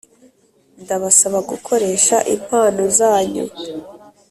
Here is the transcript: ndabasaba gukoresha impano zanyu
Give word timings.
ndabasaba 0.83 1.37
gukoresha 1.51 2.15
impano 2.35 2.83
zanyu 2.97 3.45